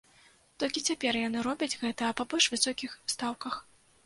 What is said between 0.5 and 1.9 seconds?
Толькі цяпер яны робяць